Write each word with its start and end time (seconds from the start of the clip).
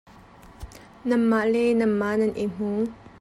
Nanmah 1.07 1.45
le 1.53 1.61
nanmah 1.79 2.13
nan 2.19 2.31
i 2.43 2.45
hmu. 2.55 2.71